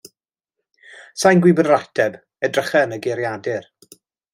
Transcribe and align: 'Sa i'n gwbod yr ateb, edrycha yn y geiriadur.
'Sa 1.17 1.35
i'n 1.37 1.45
gwbod 1.45 1.71
yr 1.73 1.77
ateb, 1.77 2.19
edrycha 2.51 2.85
yn 2.89 3.01
y 3.01 3.03
geiriadur. 3.07 3.73